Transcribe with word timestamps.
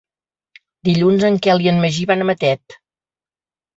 Dilluns 0.87 1.27
en 1.29 1.37
Quel 1.47 1.63
i 1.67 1.71
en 1.75 1.85
Magí 1.85 2.07
van 2.13 2.25
a 2.25 2.27
Matet. 2.31 2.77